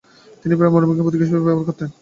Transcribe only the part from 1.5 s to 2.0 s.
করতেন।